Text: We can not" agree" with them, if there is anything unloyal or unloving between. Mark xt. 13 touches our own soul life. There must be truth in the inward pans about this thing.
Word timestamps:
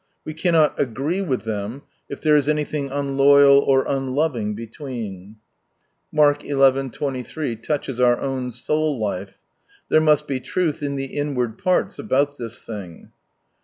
We 0.25 0.33
can 0.33 0.53
not" 0.53 0.79
agree" 0.79 1.21
with 1.21 1.43
them, 1.43 1.83
if 2.09 2.21
there 2.21 2.35
is 2.35 2.49
anything 2.49 2.89
unloyal 2.89 3.59
or 3.61 3.85
unloving 3.87 4.55
between. 4.55 5.35
Mark 6.11 6.41
xt. 6.41 7.25
13 7.27 7.61
touches 7.61 7.99
our 7.99 8.19
own 8.19 8.49
soul 8.51 8.97
life. 8.97 9.37
There 9.89 10.01
must 10.01 10.25
be 10.25 10.39
truth 10.39 10.81
in 10.81 10.95
the 10.95 11.05
inward 11.15 11.59
pans 11.59 11.99
about 11.99 12.39
this 12.39 12.63
thing. 12.63 13.11